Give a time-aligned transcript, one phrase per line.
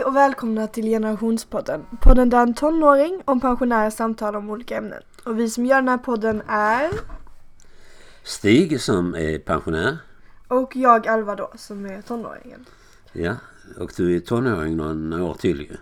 [0.00, 1.86] Hej och välkomna till Generationspodden.
[2.00, 5.02] Podden där en tonåring och en pensionär samtalar om olika ämnen.
[5.24, 6.90] Och vi som gör den här podden är...
[8.22, 9.98] Stig som är pensionär.
[10.48, 12.66] Och jag Alva då som är tonåringen.
[13.12, 13.36] Ja,
[13.78, 15.76] och du är tonåring några år till ju.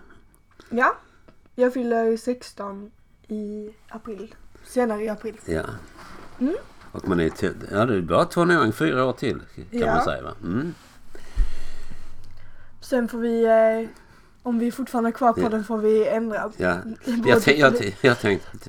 [0.69, 0.95] Ja,
[1.55, 2.91] jag fyller 16
[3.27, 4.35] i april.
[4.65, 5.37] Senare i april.
[5.45, 5.63] Ja.
[6.39, 6.55] Mm.
[6.91, 7.31] Och man är,
[7.71, 9.95] ja, du är bara tonåring fyra år till kan Ja.
[9.95, 10.33] man säga va?
[10.43, 10.73] Mm.
[12.81, 13.89] Sen får vi, eh,
[14.43, 16.51] om vi fortfarande har kvar podden får vi ändra.
[16.57, 16.77] Ja.
[17.25, 18.67] Jag, t- jag, jag tänkte att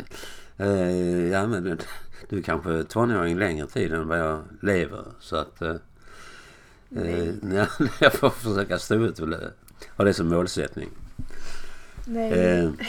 [0.57, 1.77] eh, ja, men du,
[2.29, 5.05] du är kanske är tonåring längre tid än vad jag lever.
[5.21, 5.77] Så att eh,
[6.97, 7.25] eh,
[7.55, 7.67] ja,
[8.01, 9.29] jag får försöka stå ut och
[9.97, 10.89] ha det som målsättning.
[12.07, 12.33] Nej.
[12.33, 12.71] Eh,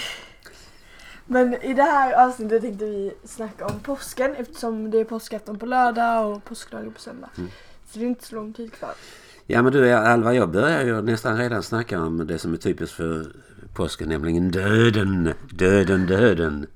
[1.25, 5.65] Men i det här avsnittet tänkte vi snacka om påsken eftersom det är påskafton på
[5.65, 7.29] lördag och påskdagen på söndag.
[7.37, 7.49] Mm.
[7.91, 8.93] Så det är inte så lång tid kvar.
[9.51, 12.95] Ja men du Alva, jag börjar ju nästan redan snacka om det som är typiskt
[12.95, 13.25] för
[13.73, 15.33] påsken, nämligen döden.
[15.53, 16.67] Döden, döden.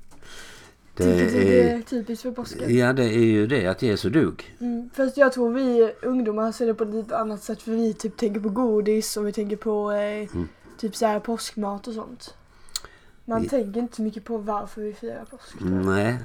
[0.98, 2.76] Det är, är typiskt för påsken?
[2.78, 4.56] ja, det är ju det att Jesus dog.
[4.60, 4.90] Mm.
[4.94, 8.18] Fast jag tror vi ungdomar ser det på ett lite annat sätt för vi typ
[8.18, 10.48] tänker på godis och vi tänker på eh, Mm.
[10.78, 12.34] typ så här påskmat och sånt.
[13.26, 13.50] Man Ja.
[13.50, 15.56] tänker inte så mycket på varför vi firar påsk.
[15.60, 16.16] Nej.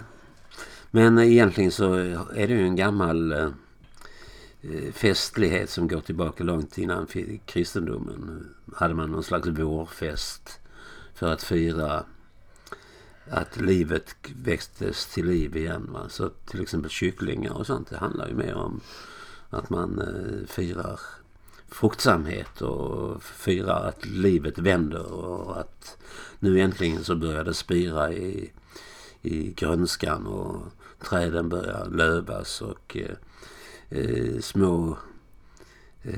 [0.90, 3.48] Men egentligen så är det ju en gammal eh,
[4.62, 7.06] Eh, festlighet som går tillbaka långt innan
[7.46, 8.48] kristendomen.
[8.74, 10.60] Hade man någon slags vårfest
[11.14, 12.04] för att fira
[13.30, 15.88] att livet växtes till liv igen.
[15.92, 16.08] Va?
[16.08, 18.80] Så till exempel kycklingar och sånt, det handlar ju mer om
[19.50, 21.00] att man eh, firar
[21.68, 25.98] fruktsamhet och firar att livet vänder och att
[26.38, 28.52] nu äntligen så börjar det spira i,
[29.22, 30.62] i grönskan och
[31.08, 33.16] träden börjar lövas och eh,
[33.90, 34.96] eh, små
[36.02, 36.14] eh,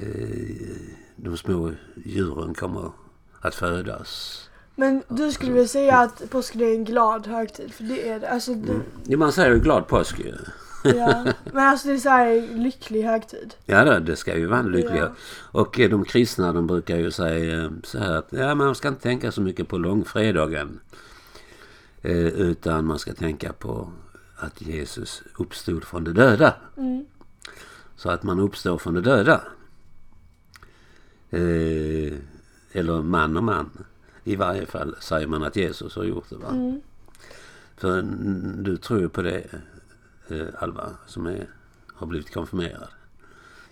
[1.17, 1.73] de små
[2.05, 2.93] djuren kommer
[3.41, 4.43] att födas.
[4.77, 7.75] Men du skulle väl säga att påsken är en glad högtid?
[7.75, 8.31] För det är det.
[8.31, 10.35] Alltså, det, Ja, man säger ju glad påsk ju.
[10.85, 11.25] ja.
[11.53, 13.55] Men alltså det är så här lycklig högtid.
[13.67, 15.01] Ja, det, det ska ju vara en lycklig.
[15.01, 15.13] Ja.
[15.53, 18.89] Och eh, de kristna de brukar ju säga eh, så här att ja, man ska
[18.89, 20.81] inte tänka så mycket på långfredagen.
[22.03, 23.93] Eh, utan man ska tänka på
[24.37, 26.55] att Jesus uppstod från de döda.
[26.77, 27.05] Mm.
[27.97, 29.41] Så att man uppstår från de döda.
[31.31, 32.19] Eh,
[32.73, 33.71] eller man och man.
[34.25, 36.37] I varje fall säger man att Jesus har gjort det.
[36.37, 36.49] Va?
[36.49, 36.81] Mm.
[37.77, 38.03] För
[38.63, 39.47] du tror på det
[40.29, 41.47] eh, Alva som är,
[41.95, 42.89] har blivit konfirmerad.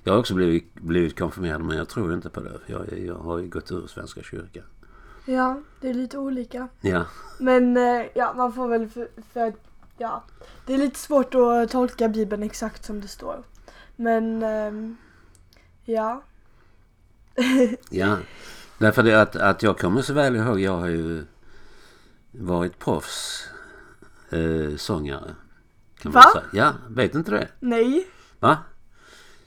[0.04, 2.58] Jag har också blivit, blivit konfirmerad men jag tror inte på det.
[2.66, 4.64] För jag, jag har ju gått ur Svenska kyrkan.
[5.24, 6.68] Ja, det är lite olika.
[6.80, 7.04] Ja,
[7.38, 9.52] Men eh, ja, man får väl för, för
[9.98, 10.24] ja.
[10.66, 13.42] Det är lite svårt att tolka Bibeln exakt som det står.
[14.00, 14.96] Men ehm,
[15.84, 16.22] ja.
[17.90, 18.18] ja.
[18.78, 20.60] Därför det att, att jag kommer så väl ihåg.
[20.60, 21.24] Jag har ju
[22.30, 23.48] varit proffs
[24.30, 25.34] eh, sångare.
[25.98, 26.22] Kan Va?
[26.24, 26.64] man säga.
[26.64, 27.48] Ja, vet inte det?
[27.60, 28.06] Nej.
[28.38, 28.58] Va?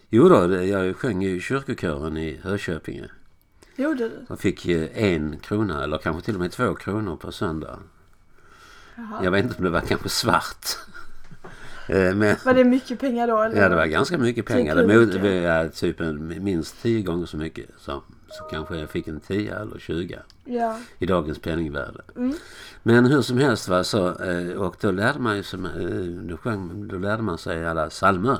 [0.09, 3.09] Jo då, jag sjöng i kyrkokören i Hököpinge.
[3.75, 4.25] Gjorde du?
[4.29, 7.79] Jag fick eh, en krona eller kanske till och med två kronor på söndag.
[8.95, 9.23] Jaha.
[9.23, 10.77] Jag vet inte om det var kanske svart.
[11.87, 13.61] Eh, Men Var det mycket pengar då eller?
[13.61, 14.75] ja, det var ganska mycket pengar.
[14.75, 15.43] Det hur mot, mycket?
[15.43, 17.65] ja, typ en, minst tio gånger så mycket.
[17.77, 20.79] Så, så kanske jag fick en 10 eller 20 Ja.
[20.99, 22.01] i dagens penningvärde.
[22.15, 22.33] Mm.
[22.83, 26.37] Men hur som helst var så, eh, och då lärde man ju som, eh, då,
[26.37, 28.37] sjöng, då lärde man sig alla psalmer.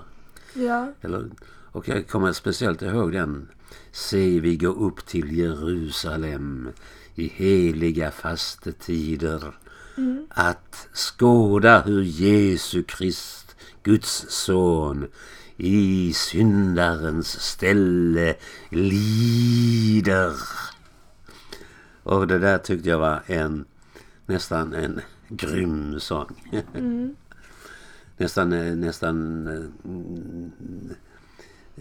[0.53, 0.87] Ja.
[1.01, 1.25] Eller,
[1.71, 3.47] och jag kommer speciellt ihåg den.
[3.91, 6.69] Se vi gå upp till Jerusalem
[7.15, 9.43] i heliga fastetider.
[9.97, 10.27] Mm.
[10.29, 15.07] Att skåda hur Jesu Krist, Guds son,
[15.57, 18.35] i syndarens ställe
[18.69, 20.33] lider.
[22.03, 23.65] Och det där tyckte jag var en
[24.25, 26.63] nästan en grym sång.
[26.73, 27.15] Mm.
[28.17, 29.63] nästan, eh, nästan eh,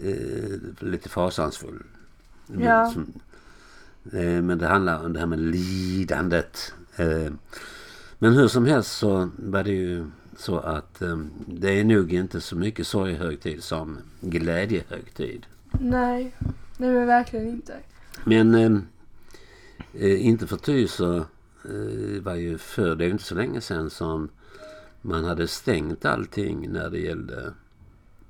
[0.09, 1.83] eh, lite fasansfull.
[2.59, 2.91] Ja.
[2.91, 3.13] Som,
[4.11, 6.73] eh, men det handlar om det här med lidandet.
[8.23, 10.05] Men hur som helst så var det ju
[10.37, 11.17] så att eh,
[11.47, 15.45] det är nog inte så mycket sorghögtid som glädjehögtid.
[15.71, 16.35] Nej.
[16.77, 17.73] Nej men verkligen inte.
[18.23, 18.71] Men eh,
[19.93, 21.23] eh, inte förty så eh,
[22.21, 24.29] var ju förr, det är inte så länge sedan som
[25.01, 27.53] man hade stängt allting när det gällde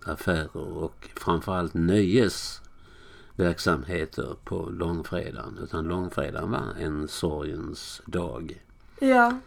[0.06, 5.60] affärer och framförallt nöjesverksamheter på långfredagen.
[5.64, 8.64] Utan långfredagen var en sorgens dag.
[9.00, 9.40] Ja.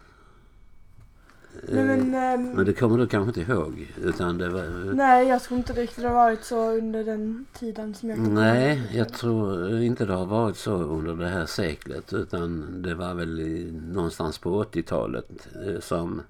[1.69, 3.93] Nej, men, ehm, Men det kommer du kanske inte ihåg?
[4.03, 7.93] Utan det var, nej, jag tror inte riktigt det har varit så under den tiden
[7.93, 12.81] som jag Nej, jag tror inte det har varit så under det här seklet utan
[12.81, 16.21] det var väl någonstans på 80-talet eh, som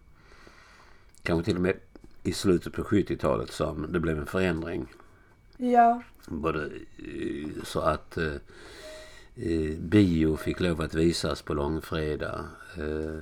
[1.24, 1.76] kanske till och med
[2.24, 4.88] i slutet på 70-talet som det blev en förändring.
[5.58, 6.66] Ja, Både
[6.98, 8.34] eh, så att eh,
[9.36, 12.40] eh, bio fick lov att visas på långfredag.
[12.78, 13.18] Eh,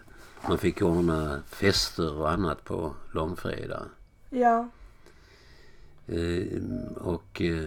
[0.50, 3.86] man fick ordna fester och annat på långfredag.
[4.30, 4.70] ja,
[6.08, 6.62] Eh,
[6.98, 7.66] och eh,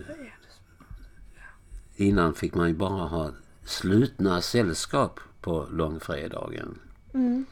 [1.96, 3.30] innan fick man ju bara ha
[3.64, 6.78] slutna sällskap på långfredagen.
[7.14, 7.46] mm,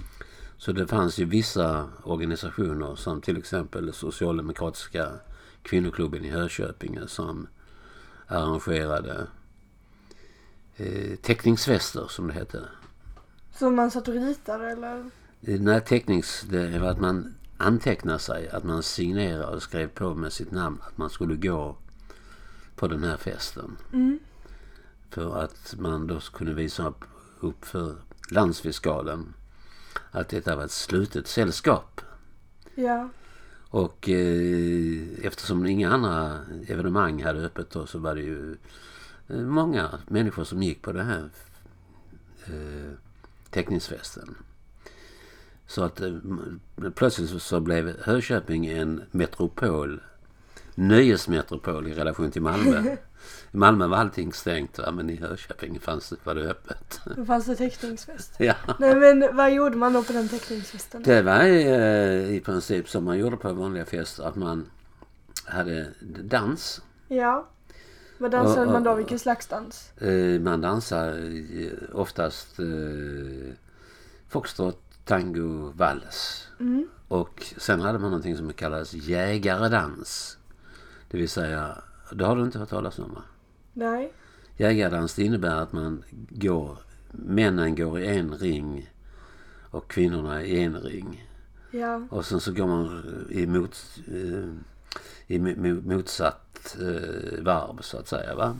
[0.59, 5.09] Så det fanns ju vissa organisationer som till exempel Socialdemokratiska
[5.63, 7.47] kvinnoklubben i Hörköpinge som
[8.27, 9.27] arrangerade
[10.77, 12.61] eh, teckningsfester som det hette.
[13.59, 15.11] Så man satt och ritade eller?
[15.41, 20.33] Nej, tecknings, det var att man antecknade sig, att man signerade och skrev på med
[20.33, 21.77] sitt namn att man skulle gå
[22.77, 23.77] på den här festen.
[23.93, 24.19] Mm,
[25.11, 27.05] För att man då kunde visa upp,
[27.41, 27.97] upp för
[28.31, 29.35] landsfiskalen
[30.11, 32.01] att detta var ett slutet sällskap.
[32.75, 33.09] ja,
[33.71, 36.39] Och eh, eftersom inga andra
[36.69, 38.57] evenemang hade öppet då så var det ju
[39.29, 41.31] eh, många människor som gick på den här
[42.47, 42.93] eh,
[43.57, 44.35] teckningsfesten.
[45.67, 46.13] Så att eh,
[46.95, 50.01] plötsligt så- blev Hököping en metropol,
[50.75, 52.97] nöjesmetropol i relation till Malmö.
[53.53, 54.91] I Malmö var allting stängt va?
[54.91, 57.01] men i Hököping fanns det, var det öppet.
[57.17, 58.35] då fanns det teckningsfest.
[58.39, 58.55] ja.
[58.79, 61.03] Nej men vad gjorde man då på den teckningsfesten?
[61.03, 64.67] Det var eh, i princip som man gjorde på vanliga fester att man
[65.45, 65.93] hade
[66.23, 66.83] dans.
[67.09, 67.49] Ja.
[68.19, 68.95] Vad dansade Och- och- man då?
[68.95, 69.93] Vilken slags dans?
[70.01, 71.09] Eh, man dansar
[71.61, 73.55] eh, oftast eh,
[74.29, 76.49] foxtrot, tango, vals.
[76.61, 76.89] Mm.
[77.09, 80.39] Och sen hade man någonting som kallades jägaredans.
[81.11, 81.79] Det vill säga,
[82.13, 83.23] det har du inte hört talas om va?
[83.73, 84.13] Nej.
[84.57, 86.79] Jägardans det innebär att man går,
[87.11, 88.91] männen går i en ring
[89.71, 91.29] och kvinnorna i en ring.
[91.71, 92.03] Ja.
[92.11, 94.49] Och sen så går man i, mot, eh,
[95.27, 95.83] i mo-
[96.75, 98.35] eh, varv så att säga.
[98.35, 98.57] Va?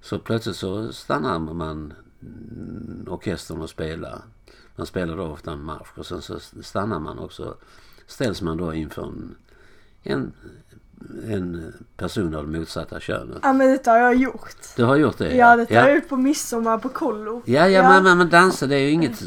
[0.00, 1.92] Så plötsligt så stannar man
[3.06, 4.22] orkestern och spelar.
[4.76, 7.56] Man spelar då ofta en marsch och sen så stannar man också.
[8.06, 9.34] Ställs man då inför en,
[10.02, 10.32] en,
[11.26, 13.38] en person av det motsatta könet.
[13.42, 14.56] Ja men detta har jag gjort.
[14.76, 15.36] Du har gjort det?
[15.36, 17.42] Ja, detta har jag gjort på midsommar på kollo.
[17.44, 19.22] Ja, ja, Men, men, men dansa det är ju inget,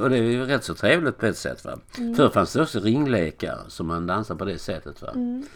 [0.00, 1.78] och det är ju rätt så trevligt på ett sätt va.
[1.98, 2.14] Mm.
[2.14, 5.10] Förr fanns det också ringlekar som man dansar på det sättet va.
[5.14, 5.46] Mm.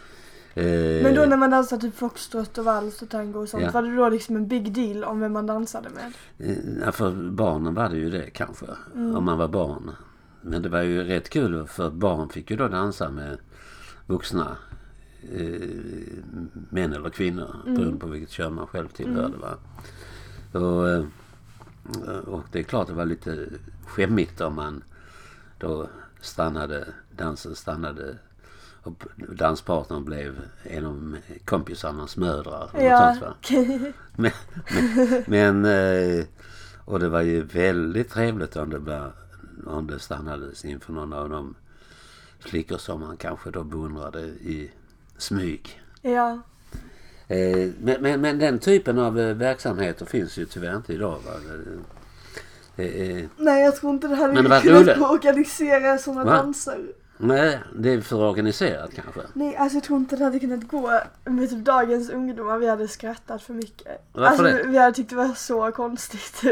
[0.56, 3.71] Eh, Men då när man dansade typ foxtrot och vals och tango och sånt, Ja.
[3.71, 6.12] var det då liksom en big deal om vem man dansade med?
[6.51, 9.17] eh, ja, för barnen var det ju det kanske, Mm.
[9.17, 9.91] om man var barn.
[10.43, 13.39] Men det var ju rätt kul för barn fick ju då dansa med
[14.06, 14.56] vuxna
[15.33, 15.69] eh,
[16.71, 17.75] män eller kvinnor Mm.
[17.77, 19.37] beroende på vilket kön man själv tillhörde.
[19.37, 19.55] Va?
[20.61, 21.05] Och, eh,
[22.27, 23.47] och det är klart det var lite
[23.87, 24.83] skämmigt om man
[25.59, 25.89] då
[26.21, 26.87] stannade,
[27.17, 28.17] dansen stannade
[28.85, 32.71] och danspartnern blev en av kompisarnas mödrar.
[32.81, 33.17] Ja.
[33.21, 33.51] sånt?
[34.17, 34.31] Men,
[35.27, 35.65] men, men
[36.19, 36.25] eh,
[36.85, 39.11] och det var ju väldigt trevligt om det,
[39.67, 41.55] om det stannades inför någon av de
[42.41, 44.71] flickor som man kanske då beundrade i
[45.19, 45.83] smyg.
[46.03, 46.39] ja.
[47.29, 51.19] Eh, Men, men, men den typen av eh, verksamheter finns ju tyvärr inte idag.
[51.27, 51.32] Va?
[52.77, 54.99] Det- Nej jag tror inte det hade kunnat roligt.
[54.99, 56.31] organisera sådana Va?
[56.37, 56.87] danser.
[57.19, 59.21] Nej, det är för organiserat kanske.
[59.33, 62.59] Nej alltså jag tror inte det hade kunnat gå med typ dagens ungdomar.
[62.59, 63.87] Vi hade skrattat för mycket.
[64.13, 64.69] Varför alltså det?
[64.71, 66.43] vi hade tyckt det var så konstigt.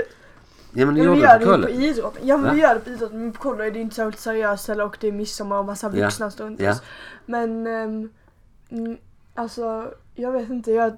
[0.75, 2.27] Ja men det gjorde gör på det ju på idrotten.
[2.27, 2.53] Ja men Va?
[2.53, 3.21] vi gör det på idrotten.
[3.21, 5.93] Men på kollo är det inte särskilt seriöst eller och det är midsommar och massa
[5.95, 6.05] Ja.
[6.05, 6.71] vuxna står runt Ja.
[6.71, 6.83] oss.
[7.27, 8.99] Men mm,
[9.35, 10.71] alltså jag vet inte.
[10.73, 10.97] Jag,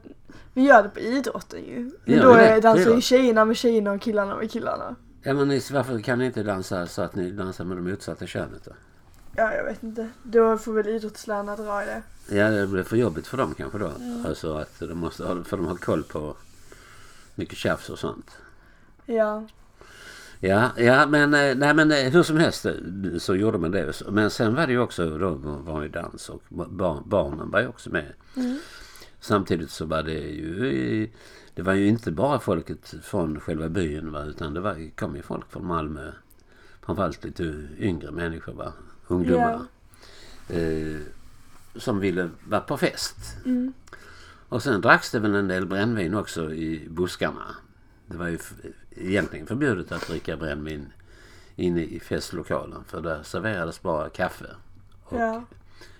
[0.52, 1.90] vi gör det på idrotten ju.
[2.04, 2.46] Men då det?
[2.46, 3.04] är dansar ju Idrott?
[3.04, 4.94] tjejerna med tjejerna och killarna med killarna.
[5.22, 8.26] Ja men ni- varför kan ni inte dansa så att ni dansar med det motsatta
[8.26, 8.72] könet då?
[9.36, 10.08] Ja jag vet inte.
[10.22, 12.02] Då får väl idrottslärarna dra i det.
[12.36, 13.88] Ja det blir för jobbigt för dem kanske då.
[13.88, 14.26] Mm.
[14.26, 16.36] Alltså att de måste ha, för de har koll på
[17.34, 18.30] mycket tjafs och sånt.
[19.06, 19.46] Ja.
[20.40, 22.72] Ja, ja men, eh, nej, men eh, hur som helst eh,
[23.18, 24.02] så gjorde man det.
[24.08, 27.68] Men sen var det ju också då var ju dans och barn, barnen var ju
[27.68, 28.12] också med.
[28.36, 28.58] Mm.
[29.20, 31.10] Samtidigt så var det ju
[31.54, 35.22] det var ju inte bara folket från själva byn va, utan det var, kom ju
[35.22, 36.12] folk från Malmö.
[36.82, 38.72] Framförallt lite yngre människor va,
[39.08, 39.62] ungdomar.
[40.48, 41.00] Eh,
[41.76, 43.16] som ville vara på fest.
[43.44, 43.72] Mm.
[44.48, 47.56] Och sen dracks det väl en del brännvin också i buskarna.
[48.06, 48.38] Det var ju
[48.90, 50.92] egentligen förbjudet att dricka brännvin
[51.56, 52.84] inne i festlokalen.
[52.86, 54.46] För där serverades bara kaffe.
[55.04, 55.44] Och Ja.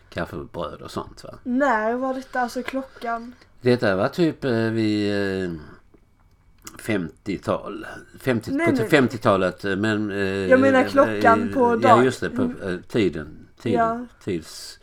[0.09, 1.35] kaffebröd och sånt va.
[1.43, 2.41] När var detta?
[2.41, 3.33] Alltså klockan?
[3.61, 5.13] Detta var typ eh, vid
[5.45, 5.51] eh,
[6.79, 7.87] 50-tal.
[8.19, 9.01] 50, Nej, på nej, nej.
[9.01, 10.11] 50-talet eh, men...
[10.11, 10.19] Eh,
[10.49, 13.47] Jag menar klockan på Ja dag- just det, på eh, tiden.
[13.61, 14.07] Tid, Ja.
[14.25, 14.79] tids,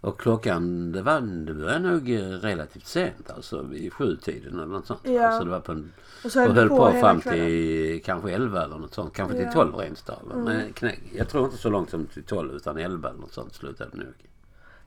[0.00, 4.86] och klockan det var, det var nog eh, relativt sent alltså vid sjutiden eller något
[4.86, 5.00] sånt.
[5.04, 5.26] Ja.
[5.26, 5.92] Alltså det var på en,
[6.24, 7.46] Och så höll och höll på, på fram kvällen.
[7.46, 9.14] till kanske 11 eller något sånt.
[9.14, 9.52] Kanske till Ja.
[9.52, 10.32] 12 rent av.
[10.32, 10.44] Mm.
[10.44, 13.54] Men knä, jag tror inte så långt som till 12 utan 11 eller något sånt
[13.54, 14.14] slutade nog.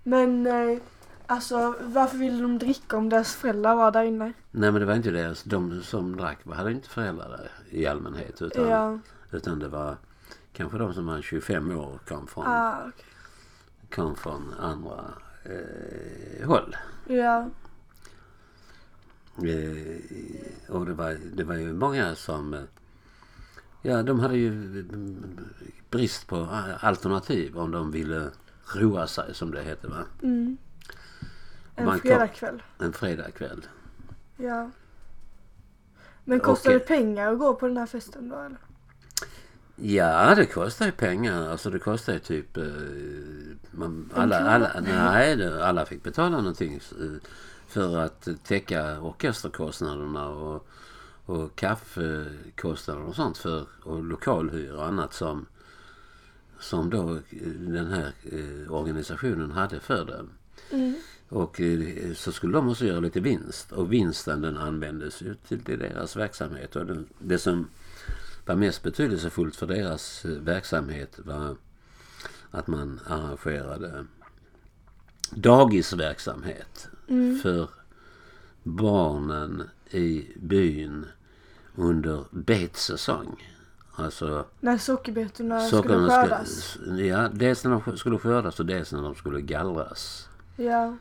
[0.03, 0.77] Men eh,
[1.27, 4.33] alltså varför ville de dricka om deras föräldrar var där inne?
[4.51, 8.41] Nej men det var inte deras, de som drack hade inte föräldrar där i allmänhet.
[8.41, 8.99] Utan, Ja.
[9.31, 9.97] utan det var
[10.53, 13.05] kanske de som var 25 år kom från, Ah, okej.
[13.95, 15.05] kom från andra
[15.43, 16.75] eh, håll.
[17.07, 17.49] Ja.
[19.37, 22.53] Eh, och det var, det var ju många som...
[22.53, 22.61] eh,
[23.81, 24.47] Ja, de hade ju
[24.79, 25.39] mm,
[25.89, 26.47] brist på
[26.79, 28.29] alternativ om de ville
[28.75, 30.03] roa sig som det heter va.
[30.23, 30.57] Mm.
[31.77, 32.63] En fredagkväll.
[32.79, 33.65] En fredagkväll.
[34.37, 34.71] Ja.
[36.23, 38.57] Men kostar det pengar att gå på den här festen då eller?
[39.75, 41.49] Ja, det kostar ju pengar.
[41.49, 42.57] Alltså det kostar ju typ...
[42.57, 42.63] Eh,
[43.71, 44.51] man, alla, krona?
[44.51, 47.29] alla, nej, det, alla fick betala någonting eh,
[47.67, 50.67] för att täcka orkesterkostnaderna och,
[51.25, 55.45] och kaffekostnader och sånt för och lokalhyra och annat som,
[56.59, 60.25] som då eh, den här eh, organisationen hade för det.
[60.71, 60.95] Mm.
[61.29, 63.71] Och eh, så skulle de också göra lite vinst.
[63.71, 66.75] Och vinsten den användes ju till, deras verksamhet.
[66.75, 67.67] Och det, det som
[68.45, 71.55] var mest betydelsefullt för deras eh, verksamhet var
[72.51, 74.05] att man arrangerade
[75.31, 77.39] dagisverksamhet Mm.
[77.39, 77.69] för
[78.63, 81.05] barnen i byn
[81.75, 83.53] under betsäsong.
[83.95, 86.49] Alltså När sockerbetorna skulle skördas.
[86.63, 90.29] ska, ja, dels när de skulle skördas och dels när de skulle gallras.
[90.55, 90.97] Ja.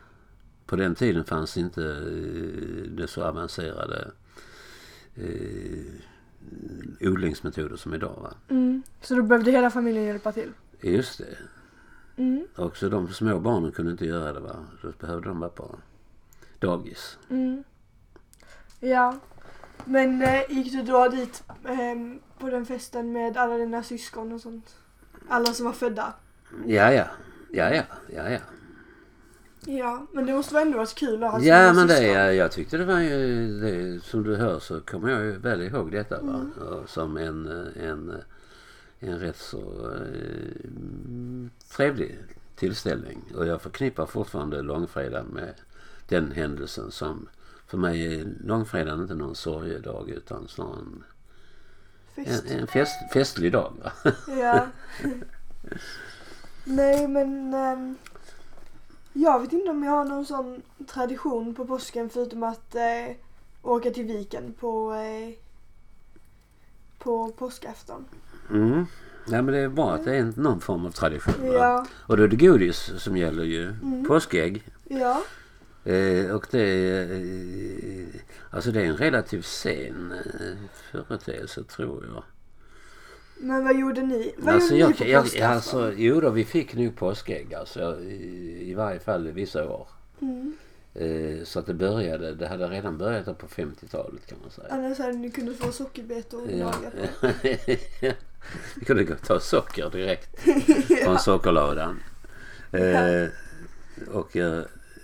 [0.67, 4.11] På den tiden fanns inte eh, det så avancerade
[5.15, 5.93] eh,
[7.01, 8.33] odlingsmetoder som idag.
[8.49, 8.83] Mm.
[9.01, 10.51] Så då behövde hela familjen hjälpa till.
[10.81, 11.37] Just det.
[12.17, 12.47] Mm.
[12.55, 14.39] Också de små barnen kunde inte göra det.
[14.39, 14.55] Va?
[14.81, 15.75] Då behövde de vara på
[16.59, 17.17] dagis.
[17.29, 17.63] Mm.
[18.79, 19.19] Ja.
[19.85, 24.41] Men eh, gick du då dit ehm, på den festen med alla dina syskon och
[24.41, 24.75] sånt?
[25.29, 26.13] Alla som var födda?
[26.65, 27.05] Ja, ja.
[27.51, 27.83] Ja, ja.
[28.09, 28.39] Ja, ja.
[29.69, 32.77] Ja, men det måste ändå varit kul att ha Ja, men det, jag, jag tyckte
[32.77, 36.45] det var ju, det, som du hör så kommer jag ju väl ihåg detta va?
[36.61, 36.87] Mm.
[36.87, 37.47] Som en,
[37.81, 38.13] en,
[38.99, 40.67] en rätt så eh,
[41.75, 42.17] trevlig
[42.55, 43.23] tillställning.
[43.35, 45.53] Och jag förknippar fortfarande långfredagen med
[46.07, 47.29] den händelsen som
[47.67, 51.03] för mig är långfredagen inte någon sorgedag utan snarare en,
[52.15, 52.45] Fest.
[52.47, 53.73] en, en fest, festlig dag.
[53.83, 54.11] Va?
[54.27, 54.67] Ja.
[56.63, 57.95] Nej men ehm,
[59.17, 63.15] jag vet inte om jag har någon sån tradition på påsken förutom att eh,
[63.61, 65.33] åka till viken på, eh,
[66.99, 68.05] på påskafton.
[68.49, 68.85] Mm.
[69.27, 71.33] Ja, men det är bra att det är någon form av tradition.
[71.53, 71.85] Ja.
[71.93, 73.63] Och då är det godis som gäller ju.
[73.63, 74.05] Mm.
[74.05, 74.63] Påskägg.
[74.83, 75.21] Ja.
[75.83, 80.57] Eh, och det är, eh, alltså det är en relativt sen eh,
[80.91, 82.23] företeelse tror jag.
[83.39, 84.33] Men vad gjorde ni?
[84.37, 85.51] Vad Alltså, gjorde jag, ni på jag, påskafton?
[85.51, 89.87] alltså, jo då, vi fick nog påskägg alltså, i, i varje fall vissa år.
[90.21, 90.55] Mm.
[90.93, 94.67] Eh, så att det började, det hade redan börjat på 50-talet kan man säga.
[94.69, 96.73] Annars hade ni kunnat få sockerbetor och Ja.
[97.21, 97.27] på.
[98.79, 100.39] vi kunde gå och ta socker direkt
[101.03, 101.99] från sockerlådan.
[102.71, 103.27] Eh,
[104.11, 104.63] och, eh,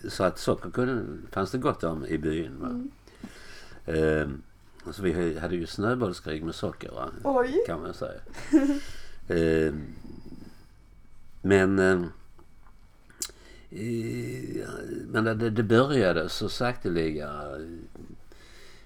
[0.10, 2.60] så att socker kunde, fanns det gott om i byn.
[2.60, 2.68] Va?
[2.68, 4.22] Mm.
[4.22, 4.28] Eh,
[4.92, 7.10] så vi hade ju snöbollskrig med socker va?
[7.24, 7.64] Oj.
[7.68, 8.20] kan man säga.
[9.28, 9.74] eh,
[11.42, 12.02] men eh,
[15.08, 17.58] men det, det började så sakteliga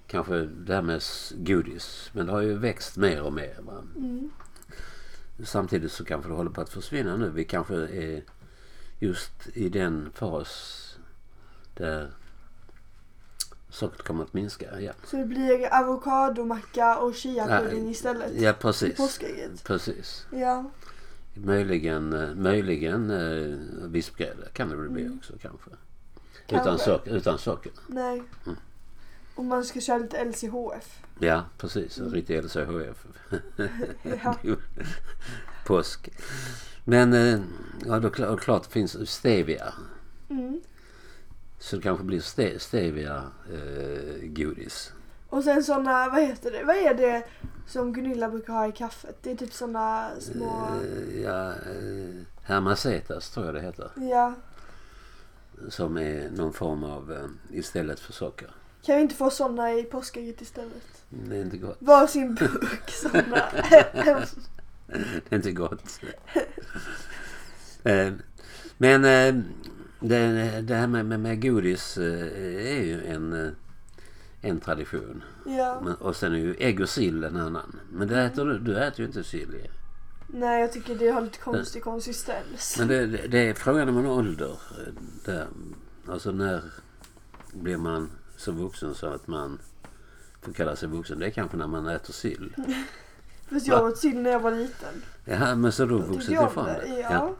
[0.06, 1.02] kanske det här med
[1.32, 2.10] godis.
[2.12, 3.56] Men det har ju växt mer och mer.
[3.60, 3.82] Va?
[3.96, 4.30] Mm.
[5.44, 7.30] Samtidigt så kanske det håller på att försvinna nu.
[7.30, 8.22] Vi kanske är
[8.98, 10.84] just i den fas
[11.74, 12.10] där
[13.78, 14.80] sockret kommer att minska.
[14.80, 18.32] Ja, Så det blir avokadomacka och chiapudding istället?
[18.40, 18.96] ja precis.
[18.96, 19.64] påskägget?
[19.64, 20.26] Precis.
[20.30, 20.70] Ja.
[21.34, 23.58] Möjligen, eh, möjligen eh,
[23.88, 25.70] vispgrädde kan det väl bli också kanske.
[26.48, 26.84] Utan, Kanske.
[26.84, 27.72] socker, utan socker.
[27.86, 28.22] Nej.
[28.46, 28.58] Mm.
[29.34, 30.98] Om man ska köra lite LCHF.
[31.18, 31.98] Ja, precis.
[31.98, 33.06] En riktig LCHF.
[34.22, 34.34] Ja.
[35.66, 36.08] Påsk.
[36.84, 37.40] Men eh,
[37.86, 39.74] ja, då kla- klart det finns stevia.
[40.30, 40.60] Mm.
[41.58, 44.42] Så det kanske blir ste, stevia eh.
[45.28, 47.24] Och sen såna, vad heter det, vad är det
[47.66, 49.16] Som Gunilla brukar ha i kaffet.
[49.22, 50.68] Det är typ såna små...
[50.82, 53.90] Eh, ja, eh, Hermacetas tror jag det heter.
[53.96, 54.34] Ja.
[55.68, 58.50] Som är någon form av eh, istället för socker.
[58.82, 61.02] Kan vi inte få såna i påskägget istället?
[61.08, 61.76] Det är inte gott.
[61.80, 63.22] Varsin burk såna.
[64.86, 66.00] Det är inte gott.
[67.82, 68.12] Eh,
[68.76, 69.04] Men
[70.00, 72.22] det, det här med, med, med godis eh,
[72.78, 73.50] är ju en, eh,
[74.40, 75.22] en tradition.
[75.46, 75.80] ja.
[75.84, 77.80] Men, och sen är ju ägg och sill en annan.
[77.92, 79.48] Men det äter du, du äter ju inte sill.
[79.52, 79.70] ju.
[80.26, 82.76] Nej, jag tycker det har lite konstig konsistens.
[82.78, 84.50] Men det, det, det är frågan om en ålder.
[84.52, 84.92] eh,
[85.24, 85.46] Där,
[86.08, 86.62] alltså när
[87.52, 89.58] blir man så vuxen så att man
[90.42, 91.18] får kalla sig vuxen.
[91.18, 92.54] Det är kanske när man äter sill.
[93.50, 95.02] Fast jag åt sill när jag var liten.
[95.24, 96.82] Ja, men så har du Jag vuxit ifrån det.
[96.86, 97.00] det?
[97.00, 97.34] Ja.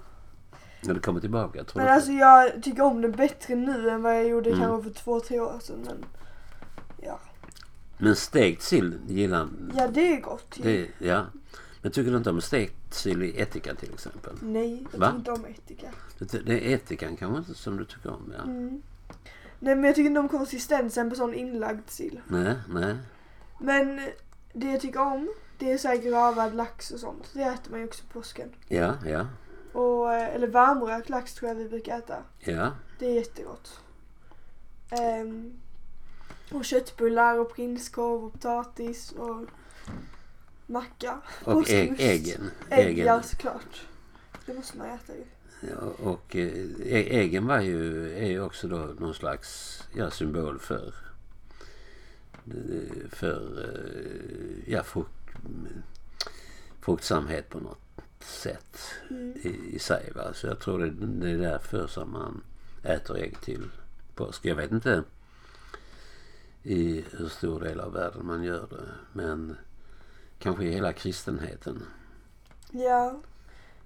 [0.83, 1.65] När du kommer tillbaka?
[1.65, 1.93] Tror Men du?
[1.93, 4.61] alltså jag tycker om det bättre nu än vad jag gjorde Mm.
[4.63, 5.79] kanske för två, tre år sedan.
[5.87, 6.05] Men
[7.03, 7.21] ja,
[7.99, 10.59] Men stekt sill gillar ja det är gott.
[10.63, 10.89] det?
[10.99, 11.25] Ja.
[11.83, 14.33] Men tycker du inte om stekt sill i ättika till exempel?
[14.43, 15.07] Nej, jag Va?
[15.07, 15.87] tycker inte om ättika.
[16.19, 18.33] Det, det är ättikan kanske inte som du tycker om?
[18.37, 18.43] Ja.
[18.43, 18.83] Mm.
[19.61, 22.21] Nej men jag tycker inte om konsistensen på sån inlagd sill.
[22.29, 22.97] Nej, nej.
[23.61, 24.01] Men
[24.53, 27.31] det jag tycker om det är så här gravad lax och sånt.
[27.33, 28.49] Det äter man ju också på påsken.
[28.69, 29.27] Ja, ja,
[29.79, 32.17] Och, eh, eller varmrökt lax tror jag vi brukar äta.
[32.39, 32.73] ja.
[32.99, 33.81] Det är jättegott.
[34.91, 35.53] Ehm,
[36.53, 39.45] och köttbullar och prinskorv och potatis och
[40.67, 41.21] macka.
[41.45, 42.01] Och ägg, Påskost.
[42.01, 42.51] äggen.
[42.71, 43.87] Ägg, ja såklart.
[44.47, 45.25] Det måste man äta ju.
[45.61, 50.95] Ja, och eh, äggen var ju, är ju också då någon slags ja, symbol för,
[52.47, 53.67] eh, för
[54.67, 55.13] ja, frukt,
[56.81, 57.88] fruktsamhet på något
[58.25, 58.79] sätt
[59.11, 59.35] Mm.
[59.43, 60.13] i, i sig.
[60.15, 60.33] Va?
[60.35, 62.43] Så jag tror det, det är därför som man
[62.83, 63.71] äter ägg till
[64.15, 64.45] påsk.
[64.45, 65.03] Jag vet inte
[66.63, 68.89] i hur stor del av världen man gör det.
[69.13, 69.57] Men
[70.39, 71.83] kanske i hela kristenheten.
[72.71, 73.21] Ja.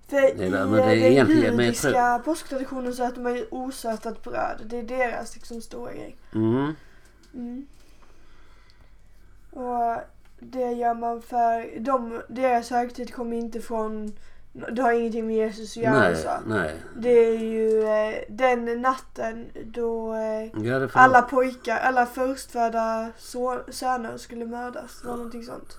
[0.09, 4.63] För Eller, i men eh, det den judiska påsktraditionen så äter man ju osötat bröd.
[4.65, 6.17] Det är deras liksom stora grej.
[6.35, 6.73] Mm.
[7.35, 7.67] Mm.
[9.51, 9.97] Och
[10.45, 14.13] det gör man för de, deras högtid kommer inte från,
[14.53, 16.31] det har ingenting med Jesus att göra Nej, så.
[16.47, 16.75] nej.
[16.97, 24.17] Det är ju eh, den natten då eh, Ja, alla pojkar, alla förstfödda så- söner
[24.17, 25.05] skulle mördas.
[25.05, 25.77] Var någonting sånt.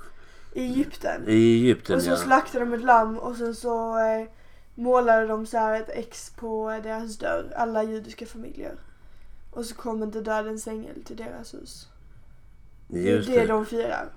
[0.53, 1.23] I Egypten.
[1.27, 2.15] I Egypten Och så ja.
[2.17, 4.27] slaktade de ett lamm och sen så eh,
[4.75, 8.75] målade de så här ett X på deras dörr, alla judiska familjer.
[9.51, 11.87] Och så kom inte dödens ängel till deras hus.
[12.87, 13.47] Det är Just det det.
[13.47, 14.09] de firar.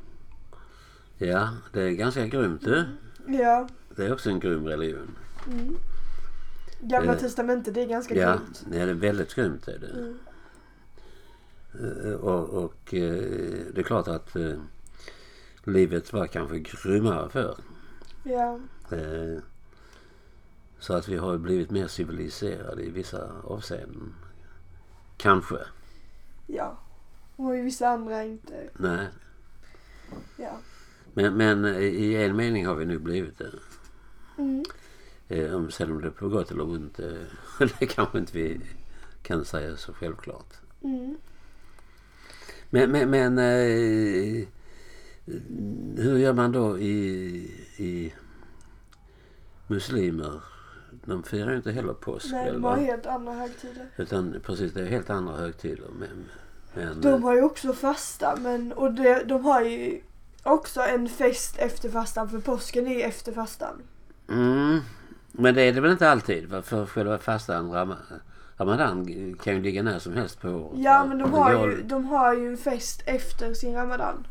[1.19, 2.85] Ja, det är ganska grymt du.
[3.27, 3.69] Ja.
[3.97, 5.17] Det är också en grym religion.
[5.51, 5.77] Mm.
[6.81, 8.65] Gamla Eh, testamentet, det är ganska Ja, grymt.
[8.71, 9.87] det är väldigt grymt är det.
[9.91, 10.19] Mm.
[12.05, 14.55] Eh, Och, och eh, det är klart att eh,
[15.65, 17.57] livet var kanske grymmare förr.
[18.25, 18.61] Ja.
[18.91, 19.39] Eh,
[20.79, 24.15] Så att vi har blivit mer civiliserade i vissa avseenden.
[25.17, 25.57] Kanske.
[26.47, 26.79] Ja.
[27.37, 28.71] Och i vissa andra inte.
[28.75, 29.09] Nej.
[30.37, 30.59] Ja.
[31.17, 33.51] Men, men i en mening har vi nu blivit det.
[34.39, 34.65] Mm.
[35.29, 38.61] Eh, sen om det är på gott eller ont, eh, det kanske inte vi
[39.23, 40.55] kan säga så självklart.
[40.83, 41.17] Mm.
[42.71, 44.49] Men, men, men eh,
[45.97, 46.97] hur gör man då i,
[47.77, 48.13] i
[49.67, 50.41] muslimer?
[51.05, 52.27] De firar ju inte heller påsk.
[52.31, 53.87] Nej, de har helt andra högtider.
[53.97, 55.89] Utan precis, det är helt andra högtider.
[55.99, 56.25] Men,
[56.75, 60.01] men, De har ju också fasta men, och det, de har ju
[60.47, 63.83] också en fest efter fastan för påsken är ju efter fastan.
[64.31, 64.81] mm,
[65.33, 66.65] men det är det väl inte alltid?
[66.65, 67.95] För själva fastan, Ram-
[68.57, 69.07] Ramadan
[69.43, 70.81] kan ju ligga när som helst på året.
[70.81, 74.27] Ja men de har, går- ju, de har ju en fest efter sin ramadan.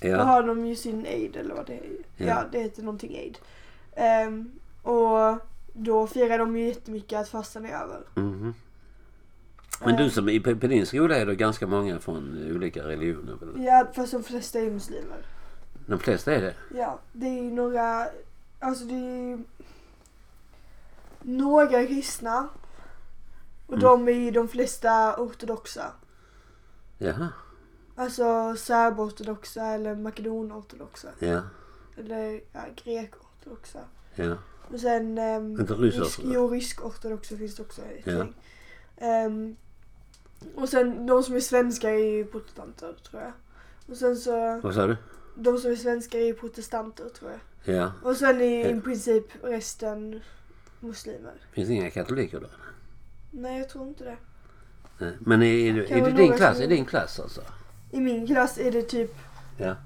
[0.00, 1.82] Då Ja, har de ju sin eid eller vad det är.
[2.16, 2.44] Ja, Ja.
[2.52, 3.38] det heter någonting eid.
[3.96, 4.50] Ehm,
[4.82, 5.38] och
[5.72, 8.00] då firar de ju jättemycket att fastan är över.
[8.14, 8.54] mhm.
[9.84, 13.36] Men du Ehm, som, i- på, din skola är det ganska många från olika religioner?
[13.56, 15.18] Ja fast de flesta är muslimer.
[15.86, 16.54] De flesta är det?
[16.74, 18.08] Ja, det är ju några,
[18.60, 19.38] alltså det är ju
[21.22, 22.48] några kristna.
[23.66, 23.84] Och Mm.
[23.84, 25.92] de är ju de flesta ortodoxa.
[26.98, 27.28] Jaha,
[27.96, 31.08] Alltså serbortodoxa eller makedonortodoxa.
[31.18, 31.40] ja,
[31.96, 33.80] Eller ja, grekortodoxa.
[34.14, 34.36] ja.
[34.72, 36.20] Och sen um, Inte rysk-ortodox?
[36.24, 38.26] Jo, rysk-ortodoxa finns det också ett Ja.
[38.96, 39.56] Ehm,
[40.54, 43.32] och sen de som är svenskar är ju protestanter tror jag.
[43.90, 44.96] Och sen så, Vad sa du?
[45.36, 47.76] De som är svenskar är ju protestanter tror jag.
[47.76, 47.92] Ja.
[48.02, 48.76] Och sen är Ja.
[48.76, 50.20] i princip resten
[50.80, 51.34] muslimer.
[51.52, 52.46] Finns det inga katoliker då?
[53.30, 54.16] Nej, jag tror inte det.
[54.98, 55.12] Nej.
[55.20, 56.54] Men är, är, är det din klass?
[56.56, 57.40] som- Är din klass alltså?
[57.90, 59.14] I min klass är det typ
[59.58, 59.76] Ja.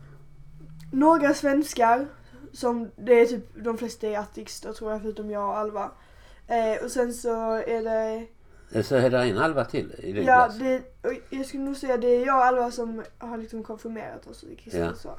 [0.93, 2.07] några svenskar.
[2.53, 5.91] Som det är typ de flesta är ateister tror jag förutom jag och Alva.
[6.47, 10.45] Eh, och sen så är det Så är det en halva till i din Ja,
[10.45, 10.61] klass?
[11.03, 14.45] och jag skulle nog säga det är jag och Alva som har liksom konfirmerat oss
[14.45, 14.95] i kristna Ja.
[14.95, 15.19] så.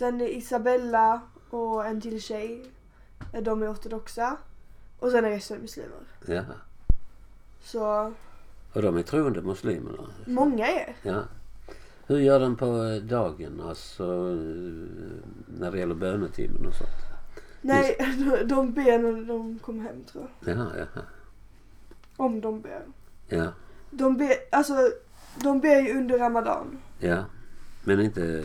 [0.00, 2.70] Sen är Isabella och en till tjej.
[3.42, 4.36] De är ortodoxa.
[4.98, 5.98] Och sen är resten muslimer.
[6.26, 6.42] Ja.
[7.60, 8.12] Så
[8.72, 10.06] Och de är troende muslimerna?
[10.26, 10.96] många är.
[11.02, 11.22] Ja.
[12.06, 14.36] Hur gör de på eh, dagen, alltså eh,
[15.46, 16.90] när det gäller bönetimmen och sånt?
[17.60, 20.56] Nej, de, de ber när de kommer hem tror jag.
[20.56, 21.02] Ja, ja,
[22.16, 22.82] Om de ber.
[23.28, 23.52] ja,
[23.90, 24.74] De ber, alltså
[25.42, 26.78] de ber ju under Ramadan.
[26.98, 27.24] ja.
[27.84, 28.44] Men inte...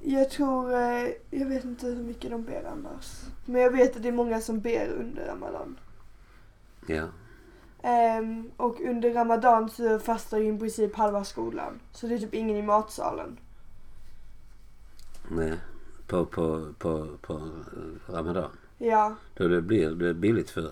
[0.00, 3.22] Jag tror, eh, jag vet inte hur mycket de ber annars.
[3.44, 5.78] Men jag vet att det är många som ber under Ramadan.
[6.86, 7.08] Ja,
[7.82, 11.80] Ehm, och under Ramadan så fastar ju i princip halva skolan.
[11.92, 13.38] Så det är typ ingen i matsalen.
[15.30, 15.58] nej.
[16.06, 17.50] På, på, på, på
[18.06, 18.50] Ramadan.
[18.78, 20.70] Ja, Då det blir det billigt för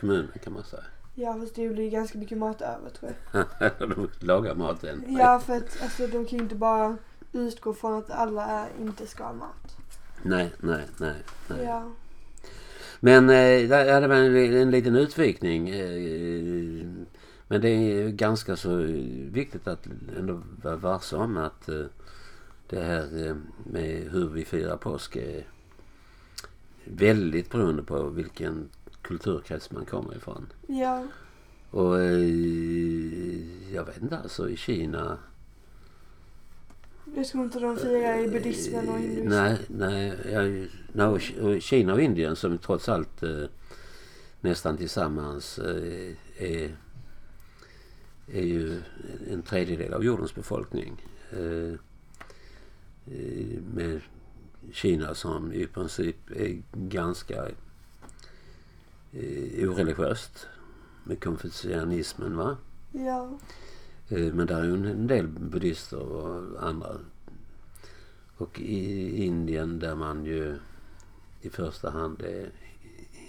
[0.00, 0.82] kommunen kan man säga.
[1.14, 3.70] ja fast det blir ganska mycket mat över tror jag.
[3.88, 5.04] de lagar maten.
[5.08, 6.96] Ja för att alltså, de kan ju inte bara
[7.32, 9.76] utgå från att alla inte ska ha mat.
[10.22, 11.14] Nej, nej, nej.
[11.48, 11.64] nej.
[11.64, 11.90] Ja.
[13.00, 13.68] Men eh,
[14.00, 15.68] det var en, en liten utvikning.
[15.68, 16.86] Eh,
[17.48, 18.76] men det är ganska så
[19.30, 19.86] viktigt att
[20.18, 21.84] ändå vara varse om att eh,
[22.68, 25.46] det här eh, med hur vi firar påsk är
[26.84, 28.68] väldigt beroende på vilken
[29.02, 30.46] kulturkrets man kommer ifrån.
[30.66, 31.06] Ja.
[31.70, 35.18] Och eh, jag vet inte alltså i Kina.
[37.14, 39.58] Jag tror inte de firar i buddhismen och hinduismen.
[39.68, 40.68] Nej, nej.
[40.94, 43.44] Jag, och Kina och Indien som trots allt eh,
[44.40, 46.76] nästan tillsammans eh, är,
[48.32, 48.82] är ju
[49.30, 51.06] en tredjedel av jordens befolkning.
[51.30, 51.74] Eh,
[53.14, 54.00] eh, med
[54.72, 57.48] Kina som i princip är ganska
[59.12, 60.46] eh, oreligiöst
[61.04, 62.36] med konfucianismen.
[62.36, 62.56] Va?
[62.92, 63.38] Ja.
[64.10, 66.88] Eh, Men där är ju en- del buddister och andra.
[68.36, 70.58] Och i Indien där man ju
[71.40, 72.50] i första hand är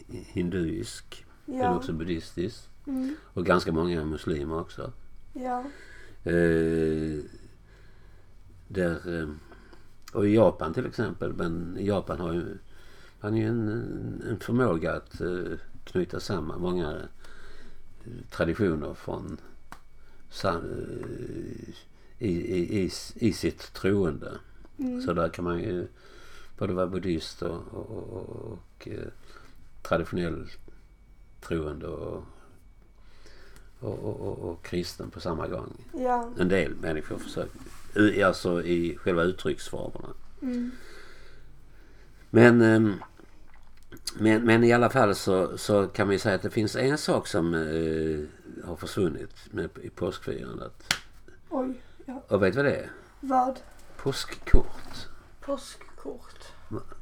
[0.09, 1.75] hinduisk men Ja.
[1.75, 2.69] också buddhistisk.
[2.87, 3.15] Mm.
[3.23, 4.91] Och ganska många muslimer också.
[5.33, 5.63] Ja.
[6.23, 7.19] Eh,
[8.67, 9.29] där, eh,
[10.13, 11.33] och i Japan till exempel.
[11.33, 12.57] Men Japan har ju,
[13.19, 13.67] har ju en,
[14.29, 16.97] en förmåga att eh, knyta samman många
[18.29, 19.37] traditioner från
[22.19, 24.39] i, i, i, i sitt troende.
[24.79, 25.01] Mm.
[25.01, 25.87] Så där kan man ju
[26.57, 29.07] både vara buddhist och, och, och, och eh,
[29.81, 30.47] traditionell
[31.41, 32.23] troende och,
[33.79, 35.73] och, och, och, och kristen på samma gång.
[35.93, 36.29] Ja.
[36.39, 40.13] En del människor försöker, alltså i själva uttrycksformerna.
[40.41, 40.71] Mm.
[42.29, 42.93] Men, ehm,
[44.19, 47.27] men, men i alla fall så, så kan vi säga att det finns en sak
[47.27, 50.93] som eh, har försvunnit med, i påskfirandet.
[51.49, 51.81] Oj.
[52.05, 52.23] Ja.
[52.27, 52.91] Och vet du vad det är?
[53.19, 53.59] Vad?
[53.97, 55.07] Påskkort.
[55.41, 56.45] Påskkort.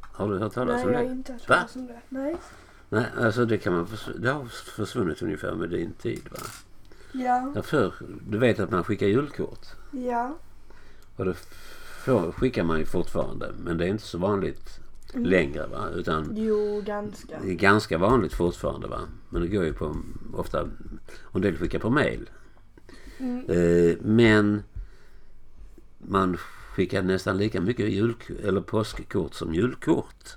[0.02, 1.12] Har du hört talas Nej, om jag har det?
[1.12, 2.02] inte hört talas om det.
[2.10, 2.36] Nej.
[2.90, 6.38] Nej, alltså det kan man Det har försvunnit ungefär med din tid va?
[7.12, 7.52] Ja.
[7.56, 7.94] Ja, förr,
[8.28, 9.68] du vet att man skickar julkort.
[9.92, 10.38] Ja.
[11.16, 11.34] Och det
[12.04, 13.54] får, skickar man ju fortfarande.
[13.64, 14.80] Men det är inte så vanligt.
[15.14, 15.90] Längre va?
[15.96, 17.40] Utan Jo, ganska.
[17.42, 19.00] det är ganska vanligt fortfarande va.
[19.30, 19.96] Men det går ju på
[20.34, 20.64] ofta,
[21.22, 22.30] och en del skickar på mail.
[23.18, 23.46] Mm.
[23.50, 24.64] Eh, men
[25.98, 30.36] man skickar nästan lika mycket julk- eller påskkort som julkort.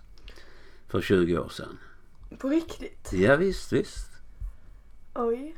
[0.88, 1.78] För 20 år sedan.
[2.38, 3.12] På riktigt?
[3.12, 4.08] Ja visst, visst.
[5.14, 5.56] Oj.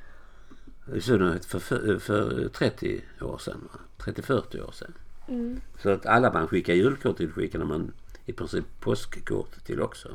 [0.95, 3.69] I synnerhet för, för, för 30 år sedan.
[3.73, 3.81] va?
[3.99, 4.93] 30-40 år sedan.
[5.29, 5.61] Mm.
[5.83, 7.93] Så att alla man skickar julkort till skickade man
[8.27, 10.09] i princip påskkort till också.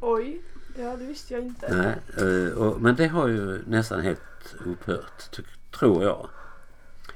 [0.00, 0.42] Oj.
[0.78, 1.74] Ja, det visste jag inte.
[1.76, 5.40] Nej, eh, och, men det har ju nästan helt upphört,
[5.78, 6.28] tror jag.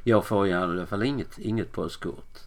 [0.02, 2.38] Jag får i alla fall inget, inget påskkort.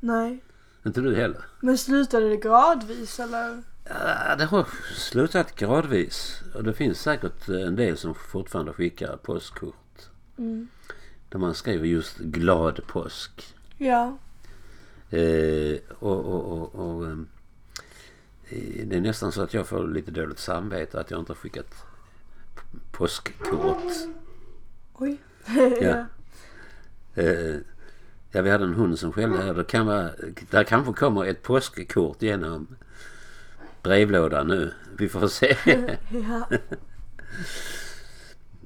[0.00, 0.42] Nej.
[0.86, 1.44] Inte du heller?
[1.60, 3.62] Men slutade det gradvis eller?
[3.84, 6.42] Ja, det har slutat gradvis.
[6.54, 10.08] Och det finns säkert en del som fortfarande skickar påskkort.
[10.38, 10.68] Mm.
[11.28, 13.54] Där man skriver just glad påsk.
[13.78, 14.18] Ja.
[15.10, 17.33] Eh, och, och, och, och ehm, eh,
[18.84, 21.74] det är nästan så att jag får lite dåligt samvete att jag inte har skickat
[22.92, 23.92] påskkort.
[24.94, 25.18] Oj.
[25.80, 26.06] Ja.
[27.16, 27.56] Eh,
[28.30, 29.54] ja, vi hade en hund som skällde här.
[29.54, 30.10] Det kan vara,
[30.50, 32.66] där kanske kommer ett påskkort genom
[33.82, 34.72] brevlådan nu.
[34.96, 35.56] Vi får se.
[36.10, 36.48] ja.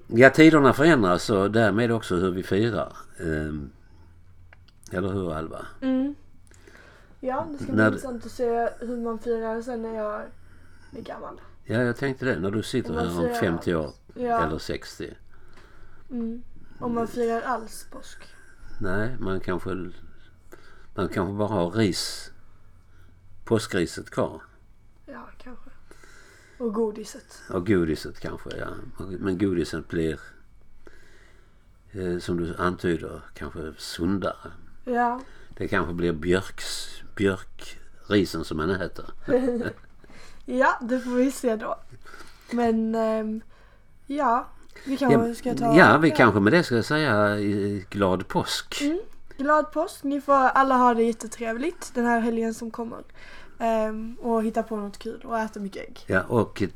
[0.07, 2.93] ja, tiderna förändras och därmed också hur vi firar.
[3.19, 3.55] Eh,
[4.93, 5.67] eller hur Alva?
[5.81, 6.15] Mm.
[7.21, 10.23] Ja, det ska bli När- intressant att se hur man firar sen när jag
[10.97, 11.41] är gammal.
[11.65, 12.39] Ja, jag tänkte det.
[12.41, 14.45] När du sitter här om firar 50 år Ja.
[14.47, 15.17] eller 60.
[16.11, 16.43] Mm.
[16.81, 18.19] Om man firar alls påsk.
[18.81, 19.71] Nej, man kanske,
[20.95, 22.31] man kanske bara har ris.
[23.45, 24.43] Påskriset kvar.
[25.07, 25.71] Ja, kanske.
[26.59, 27.43] Och godiset.
[27.51, 28.67] Och godiset kanske, ja.
[29.19, 30.21] Men godiset blir,
[31.93, 34.53] eh, som du antyder, kanske sundare.
[34.85, 35.21] Ja.
[35.59, 39.07] Det kanske blir björks, björkrisen som man äter.
[40.51, 41.79] Ja, det får vi se då.
[42.51, 43.41] Men ehm,
[44.07, 44.49] ja,
[44.85, 45.77] vi kanske ska ta...
[45.77, 48.81] ja, vi kanske med det ska säga eh, glad påsk.
[48.83, 48.99] Mm.
[49.37, 50.05] Glad påsk.
[50.05, 52.99] Ni får alla ha det jättetrevligt den här helgen som kommer.
[53.59, 56.01] Ehm, och hitta på något kul och äta mycket ägg.
[56.07, 56.69] Ja, och eh,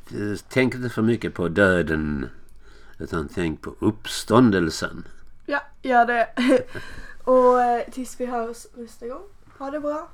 [0.49, 2.29] tänk inte för mycket på döden.
[2.97, 5.07] Utan tänk på uppståndelsen.
[5.45, 6.27] Ja, gör det.
[7.23, 9.23] och eh, tills vi hörs nästa gång.
[9.57, 10.09] Ha det bra.